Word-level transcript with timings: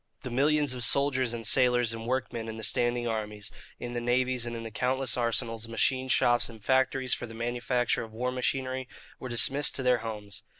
The 0.21 0.31
millions 0.31 0.73
of 0.73 0.83
soldiers 0.83 1.31
and 1.31 1.45
sailors 1.45 1.93
and 1.93 2.07
workmen 2.07 2.47
in 2.47 2.57
the 2.57 2.63
standing 2.63 3.07
armies, 3.07 3.51
in 3.77 3.93
the 3.93 4.01
navies, 4.01 4.47
and 4.47 4.55
in 4.55 4.63
the 4.63 4.71
countless 4.71 5.15
arsenals, 5.15 5.67
machine 5.67 6.07
shops, 6.07 6.49
and 6.49 6.65
factories 6.65 7.13
for 7.13 7.27
the 7.27 7.35
manufacture 7.35 8.01
of 8.01 8.11
war 8.11 8.31
machinery, 8.31 8.87
were 9.19 9.29
dismissed 9.29 9.75
to 9.75 9.83
their 9.83 9.99
homes. 9.99 10.41